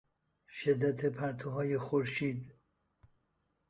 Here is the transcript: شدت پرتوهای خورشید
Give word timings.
شدت 0.47 1.05
پرتوهای 1.05 1.77
خورشید 1.77 2.53